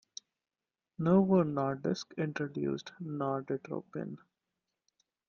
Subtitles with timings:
[0.97, 4.17] Novo Nordisk introduced Norditropin.